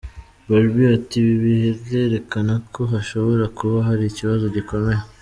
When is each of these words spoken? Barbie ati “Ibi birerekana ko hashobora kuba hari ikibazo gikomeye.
Barbie 0.49 0.91
ati 0.97 1.17
“Ibi 1.33 1.53
birerekana 1.85 2.53
ko 2.73 2.81
hashobora 2.91 3.45
kuba 3.57 3.77
hari 3.87 4.03
ikibazo 4.07 4.45
gikomeye. 4.57 5.01